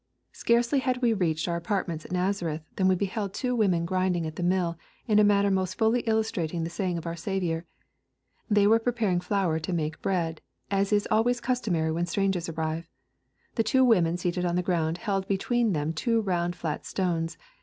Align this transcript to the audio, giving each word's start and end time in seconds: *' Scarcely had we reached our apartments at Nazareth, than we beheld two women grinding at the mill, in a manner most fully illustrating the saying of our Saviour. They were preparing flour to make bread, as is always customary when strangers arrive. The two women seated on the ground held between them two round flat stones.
*' 0.17 0.31
Scarcely 0.31 0.79
had 0.79 1.03
we 1.03 1.13
reached 1.13 1.47
our 1.47 1.57
apartments 1.57 2.05
at 2.05 2.11
Nazareth, 2.11 2.63
than 2.75 2.87
we 2.87 2.95
beheld 2.95 3.35
two 3.35 3.55
women 3.55 3.85
grinding 3.85 4.25
at 4.25 4.35
the 4.35 4.41
mill, 4.41 4.75
in 5.07 5.19
a 5.19 5.23
manner 5.23 5.51
most 5.51 5.77
fully 5.77 5.99
illustrating 6.07 6.63
the 6.63 6.71
saying 6.71 6.97
of 6.97 7.05
our 7.05 7.15
Saviour. 7.15 7.65
They 8.49 8.65
were 8.65 8.79
preparing 8.79 9.19
flour 9.21 9.59
to 9.59 9.73
make 9.73 10.01
bread, 10.01 10.41
as 10.71 10.91
is 10.91 11.07
always 11.11 11.39
customary 11.39 11.91
when 11.91 12.07
strangers 12.07 12.49
arrive. 12.49 12.89
The 13.53 13.63
two 13.63 13.85
women 13.85 14.17
seated 14.17 14.43
on 14.43 14.55
the 14.55 14.63
ground 14.63 14.97
held 14.97 15.27
between 15.27 15.73
them 15.73 15.93
two 15.93 16.19
round 16.21 16.55
flat 16.55 16.83
stones. 16.83 17.37